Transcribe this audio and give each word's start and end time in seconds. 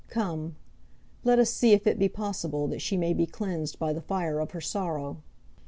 Come; 0.09 0.55
let 1.23 1.37
us 1.37 1.51
see 1.53 1.73
if 1.73 1.85
it 1.85 1.99
be 1.99 2.09
possible 2.09 2.67
that 2.69 2.81
she 2.81 2.97
may 2.97 3.13
be 3.13 3.27
cleansed 3.27 3.77
by 3.77 3.93
the 3.93 4.01
fire 4.01 4.39
of 4.39 4.49
her 4.49 4.59
sorrow. 4.59 5.21